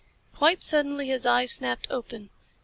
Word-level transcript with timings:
Quite 0.33 0.63
suddenly 0.63 1.09
his 1.09 1.27
eyes 1.27 1.51
snapped 1.51 1.85
open. 1.91 2.31